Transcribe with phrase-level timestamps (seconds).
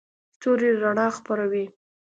[0.35, 1.65] ستوري رڼا خپروي.